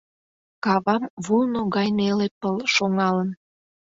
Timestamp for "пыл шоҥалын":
2.39-3.29